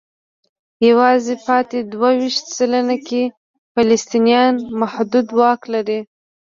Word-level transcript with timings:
یوازې 0.89 1.35
پاتې 1.45 1.77
دوه 1.93 2.09
ویشت 2.19 2.45
سلنه 2.57 2.97
کې 3.07 3.21
فلسطینیان 3.73 4.53
محدود 4.81 5.27
واک 5.39 5.61
لري. 5.73 5.99